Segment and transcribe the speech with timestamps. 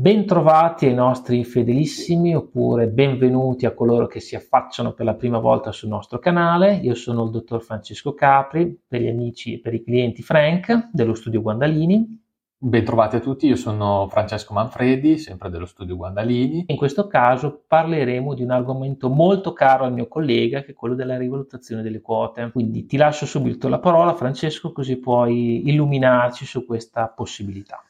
[0.00, 5.72] Bentrovati ai nostri fedelissimi oppure benvenuti a coloro che si affacciano per la prima volta
[5.72, 6.76] sul nostro canale.
[6.76, 11.12] Io sono il dottor Francesco Capri, per gli amici e per i clienti Frank dello
[11.12, 12.18] studio Guandalini.
[12.56, 16.64] Bentrovati a tutti, io sono Francesco Manfredi, sempre dello studio Guandalini.
[16.68, 20.94] In questo caso parleremo di un argomento molto caro al mio collega, che è quello
[20.94, 22.50] della rivalutazione delle quote.
[22.52, 27.84] Quindi ti lascio subito la parola, Francesco, così puoi illuminarci su questa possibilità.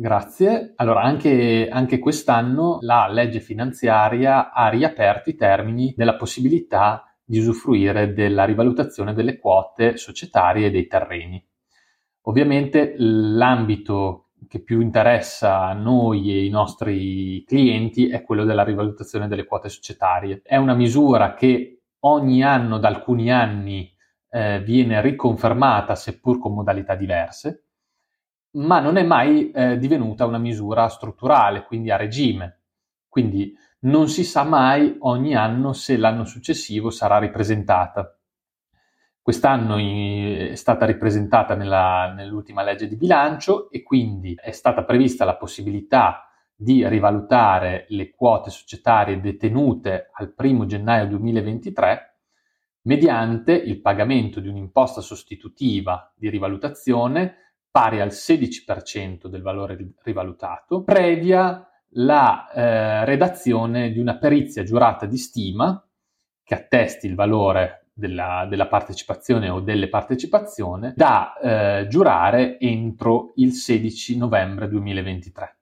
[0.00, 0.74] Grazie.
[0.76, 8.12] Allora, anche, anche, quest'anno la legge finanziaria ha riaperto i termini della possibilità di usufruire
[8.12, 11.44] della rivalutazione delle quote societarie e dei terreni.
[12.26, 19.26] Ovviamente l'ambito che più interessa a noi e i nostri clienti è quello della rivalutazione
[19.26, 20.42] delle quote societarie.
[20.44, 23.92] È una misura che ogni anno, da alcuni anni,
[24.30, 27.64] eh, viene riconfermata, seppur con modalità diverse
[28.52, 32.60] ma non è mai eh, divenuta una misura strutturale, quindi a regime.
[33.08, 38.12] Quindi non si sa mai ogni anno se l'anno successivo sarà ripresentata.
[39.20, 45.36] Quest'anno è stata ripresentata nella, nell'ultima legge di bilancio e quindi è stata prevista la
[45.36, 52.08] possibilità di rivalutare le quote societarie detenute al 1 gennaio 2023
[52.82, 61.68] mediante il pagamento di un'imposta sostitutiva di rivalutazione pari al 16% del valore rivalutato, previa
[61.92, 65.82] la eh, redazione di una perizia giurata di stima
[66.42, 73.52] che attesti il valore della, della partecipazione o delle partecipazioni da eh, giurare entro il
[73.52, 75.56] 16 novembre 2023.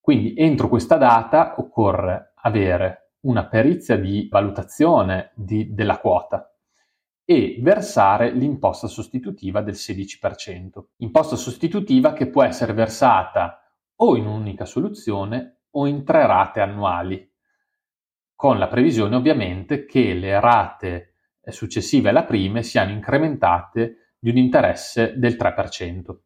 [0.00, 6.51] Quindi entro questa data occorre avere una perizia di valutazione di, della quota
[7.24, 10.84] e versare l'imposta sostitutiva del 16%.
[10.98, 13.62] Imposta sostitutiva che può essere versata
[13.96, 17.30] o in un'unica soluzione o in tre rate annuali,
[18.34, 21.14] con la previsione ovviamente che le rate
[21.46, 26.16] successive alla prime siano incrementate di un interesse del 3%.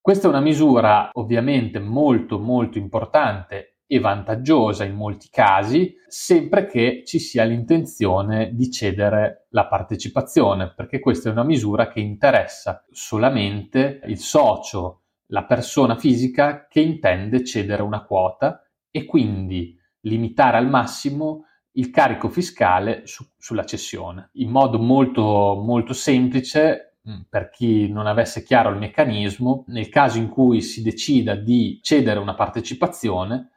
[0.00, 7.02] Questa è una misura ovviamente molto molto importante e vantaggiosa in molti casi, sempre che
[7.04, 14.00] ci sia l'intenzione di cedere la partecipazione, perché questa è una misura che interessa solamente
[14.06, 21.44] il socio, la persona fisica che intende cedere una quota e quindi limitare al massimo
[21.72, 24.30] il carico fiscale su, sulla cessione.
[24.36, 30.16] In modo molto, molto semplice, mm, per chi non avesse chiaro il meccanismo, nel caso
[30.16, 33.48] in cui si decida di cedere una partecipazione,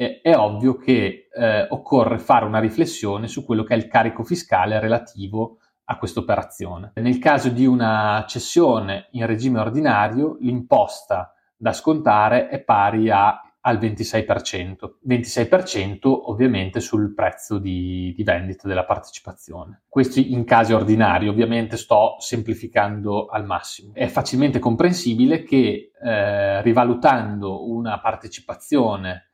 [0.00, 4.24] è, è ovvio che eh, occorre fare una riflessione su quello che è il carico
[4.24, 6.92] fiscale relativo a questa operazione.
[6.94, 13.76] Nel caso di una cessione in regime ordinario, l'imposta da scontare è pari a, al
[13.76, 19.82] 26%, 26% ovviamente sul prezzo di, di, vendita della partecipazione.
[19.86, 23.92] Questo in casi ordinari, ovviamente sto semplificando al massimo.
[23.92, 29.24] È facilmente comprensibile che eh, rivalutando una partecipazione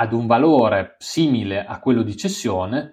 [0.00, 2.92] ad un valore simile a quello di cessione,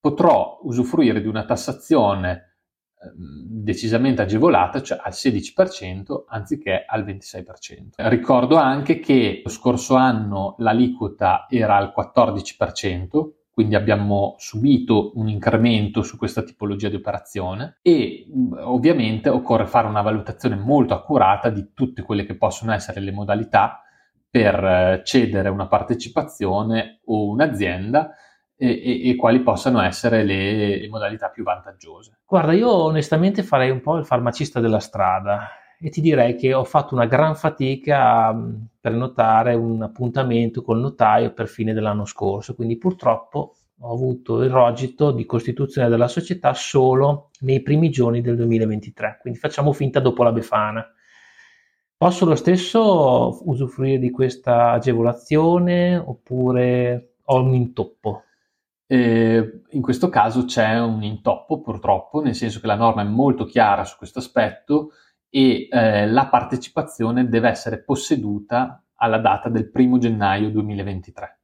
[0.00, 2.56] potrò usufruire di una tassazione
[3.00, 8.08] ehm, decisamente agevolata, cioè al 16% anziché al 26%.
[8.08, 16.02] Ricordo anche che lo scorso anno l'aliquota era al 14%, quindi abbiamo subito un incremento
[16.02, 18.26] su questa tipologia di operazione e
[18.56, 23.82] ovviamente occorre fare una valutazione molto accurata di tutte quelle che possono essere le modalità
[24.32, 28.14] per eh, cedere una partecipazione o un'azienda
[28.56, 32.20] e, e, e quali possano essere le, le, modalità più vantaggiose.
[32.26, 35.48] Guarda, io onestamente farei un po' il farmacista della strada
[35.78, 40.80] e ti direi che ho fatto una gran fatica a mm, prenotare un appuntamento col
[40.80, 46.54] notaio per fine dell'anno scorso, quindi purtroppo ho avuto il rogito di costituzione della società
[46.54, 50.90] solo nei primi giorni del 2023, quindi facciamo finta dopo la Befana.
[52.02, 58.24] Posso lo stesso usufruire di questa agevolazione oppure ho un intoppo?
[58.88, 63.44] Eh, in questo caso c'è un intoppo purtroppo, nel senso che la norma è molto
[63.44, 64.94] chiara su questo aspetto
[65.30, 71.38] e eh, la partecipazione deve essere posseduta alla data del 1 gennaio 2023.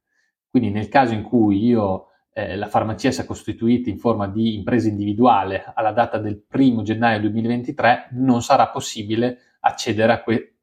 [0.49, 4.89] Quindi nel caso in cui io eh, la farmacia sia costituita in forma di impresa
[4.89, 10.57] individuale alla data del 1 gennaio 2023, non sarà possibile accedere a que-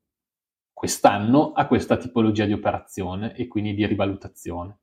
[0.73, 4.81] quest'anno a questa tipologia di operazione e quindi di rivalutazione.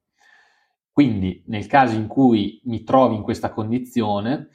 [0.92, 4.50] Quindi nel caso in cui mi trovi in questa condizione,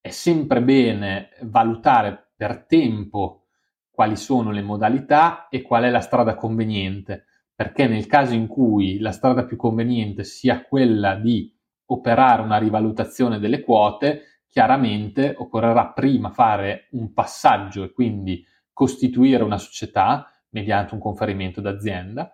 [0.00, 3.46] è sempre bene valutare per tempo
[3.90, 7.24] quali sono le modalità e qual è la strada conveniente,
[7.54, 11.52] perché nel caso in cui la strada più conveniente sia quella di
[11.86, 18.44] operare una rivalutazione delle quote, chiaramente occorrerà prima fare un passaggio e quindi
[18.78, 22.30] costituire una società mediante un conferimento d'azienda,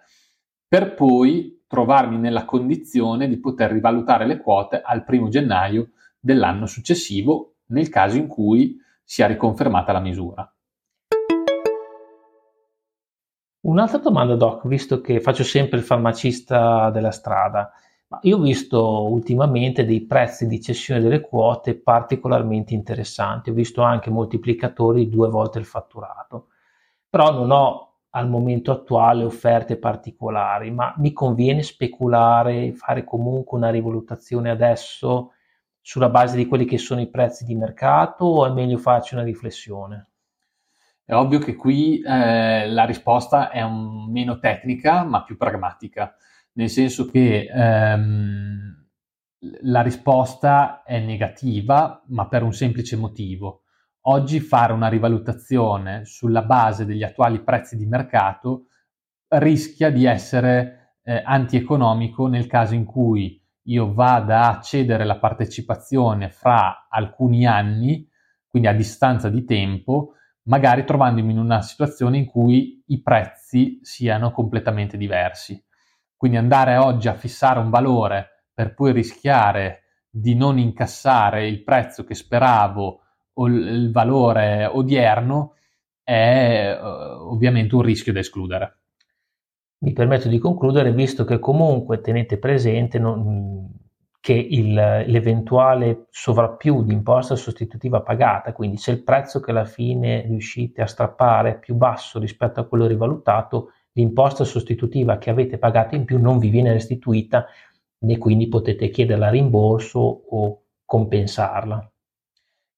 [0.68, 7.54] per poi trovarmi nella condizione di poter rivalutare le quote al primo gennaio dell'anno successivo,
[7.68, 10.54] nel caso in cui sia riconfermata la misura.
[13.60, 17.72] Un'altra domanda, Doc, visto che faccio sempre il farmacista della strada.
[18.22, 24.10] Io ho visto ultimamente dei prezzi di cessione delle quote particolarmente interessanti, ho visto anche
[24.10, 26.48] moltiplicatori due volte il fatturato,
[27.08, 33.70] però non ho al momento attuale offerte particolari, ma mi conviene speculare, fare comunque una
[33.70, 35.32] rivalutazione adesso
[35.80, 39.24] sulla base di quelli che sono i prezzi di mercato o è meglio farci una
[39.24, 40.08] riflessione?
[41.04, 46.16] È ovvio che qui eh, la risposta è un, meno tecnica ma più pragmatica,
[46.54, 48.86] nel senso che ehm,
[49.62, 53.64] la risposta è negativa ma per un semplice motivo
[54.06, 58.66] Oggi fare una rivalutazione sulla base degli attuali prezzi di mercato
[59.28, 66.28] rischia di essere eh, antieconomico nel caso in cui io vada a cedere la partecipazione
[66.28, 68.06] fra alcuni anni,
[68.46, 70.16] quindi a distanza di tempo,
[70.48, 75.63] magari trovandomi in una situazione in cui i prezzi siano completamente diversi.
[76.24, 82.02] Quindi andare oggi a fissare un valore per poi rischiare di non incassare il prezzo
[82.02, 83.00] che speravo
[83.34, 85.52] o il valore odierno
[86.02, 88.78] è uh, ovviamente un rischio da escludere.
[89.80, 93.68] Mi permetto di concludere, visto che comunque tenete presente non,
[94.18, 100.22] che il, l'eventuale sovrappiù di imposta sostitutiva pagata, quindi se il prezzo che alla fine
[100.22, 105.94] riuscite a strappare è più basso rispetto a quello rivalutato, l'imposta sostitutiva che avete pagato
[105.94, 107.46] in più non vi viene restituita
[107.98, 111.90] né quindi potete chiederla a rimborso o compensarla.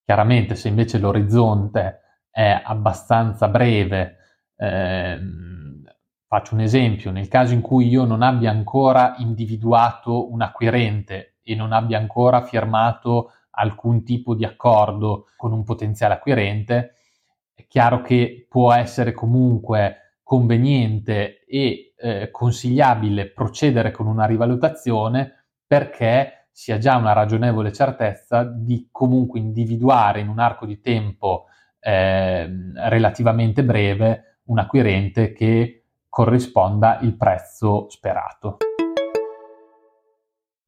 [0.04, 4.16] Chiaramente se invece l'orizzonte è abbastanza breve,
[4.56, 5.82] ehm,
[6.26, 11.54] faccio un esempio, nel caso in cui io non abbia ancora individuato un acquirente e
[11.54, 16.94] non abbia ancora firmato alcun tipo di accordo con un potenziale acquirente,
[17.54, 26.48] è chiaro che può essere comunque conveniente e eh, consigliabile procedere con una rivalutazione perché
[26.50, 31.44] si ha già una ragionevole certezza di comunque individuare in un arco di tempo
[31.78, 38.56] eh, relativamente breve un acquirente che corrisponda il prezzo sperato.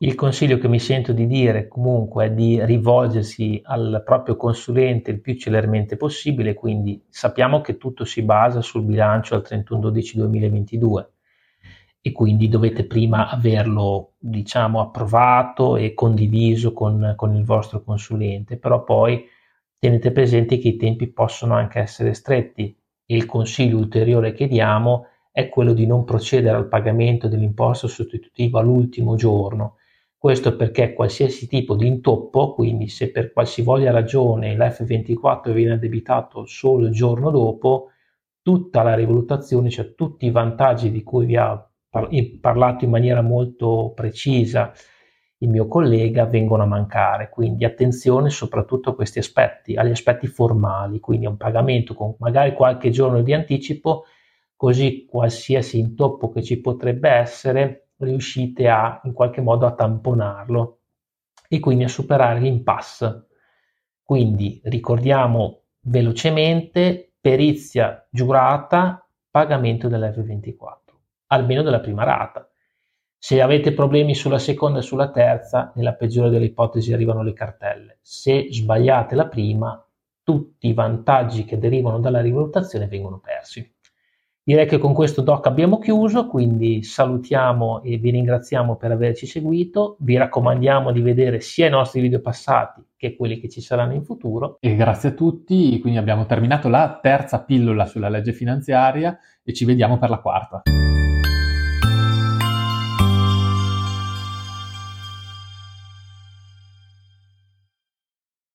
[0.01, 5.21] Il consiglio che mi sento di dire comunque è di rivolgersi al proprio consulente il
[5.21, 11.07] più celermente possibile, quindi sappiamo che tutto si basa sul bilancio al 31-12-2022
[12.01, 18.85] e quindi dovete prima averlo diciamo approvato e condiviso con, con il vostro consulente però
[18.85, 19.25] poi
[19.79, 25.07] tenete presente che i tempi possono anche essere stretti e il consiglio ulteriore che diamo
[25.33, 29.77] è quello di non procedere al pagamento dell'imposta sostitutivo all'ultimo giorno.
[30.21, 36.87] Questo perché qualsiasi tipo di intoppo, quindi se per qualsivoglia ragione l'F24 viene addebitato solo
[36.87, 37.91] il giorno dopo,
[38.43, 41.65] tutta la rivalutazione, cioè tutti i vantaggi di cui vi ha
[42.41, 44.73] parlato in maniera molto precisa
[45.39, 47.29] il mio collega vengono a mancare.
[47.29, 52.55] Quindi attenzione soprattutto a questi aspetti, agli aspetti formali, quindi a un pagamento con magari
[52.55, 54.05] qualche giorno di anticipo,
[54.57, 60.79] così qualsiasi intoppo che ci potrebbe essere riuscite a in qualche modo a tamponarlo
[61.49, 63.27] e quindi a superare l'impasse.
[64.03, 70.89] Quindi ricordiamo velocemente perizia giurata, pagamento dell'F24
[71.29, 72.49] almeno della prima rata.
[73.21, 77.99] Se avete problemi sulla seconda e sulla terza, nella peggiore delle ipotesi arrivano le cartelle.
[78.01, 79.85] Se sbagliate la prima,
[80.23, 83.75] tutti i vantaggi che derivano dalla rivalutazione vengono persi.
[84.49, 89.99] Direi che con questo doc abbiamo chiuso, quindi salutiamo e vi ringraziamo per averci seguito.
[90.01, 94.05] Vi raccomandiamo di vedere sia i nostri video passati che quelli che ci saranno in
[94.05, 94.57] futuro.
[94.61, 99.67] E grazie a tutti, quindi abbiamo terminato la terza pillola sulla legge finanziaria e ci
[99.67, 100.63] vediamo per la quarta.